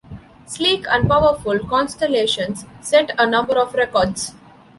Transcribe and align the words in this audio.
Sleek 0.47 0.87
and 0.89 1.07
powerful, 1.07 1.59
Constellations 1.59 2.65
set 2.81 3.11
a 3.19 3.27
number 3.29 3.53
of 3.59 3.75
records. 3.75 4.33